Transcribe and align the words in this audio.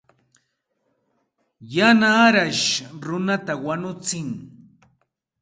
Yana 1.73 2.07
arash 2.27 2.67
runata 3.03 3.53
wañutsin. 3.65 4.29